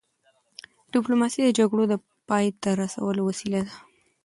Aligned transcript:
ډيپلوماسي 0.93 1.39
د 1.43 1.49
جګړو 1.59 1.83
د 1.89 1.93
پای 2.29 2.45
ته 2.61 2.69
رسولو 2.81 3.21
وسیله 3.29 3.59
ده. 3.67 3.75